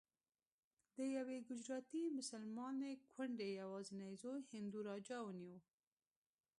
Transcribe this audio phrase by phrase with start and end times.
[0.95, 5.57] د یوې ګجراتي مسلمانې کونډې یوازینی زوی هندو راجا ونیو.